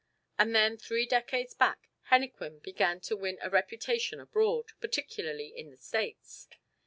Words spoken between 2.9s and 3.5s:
to win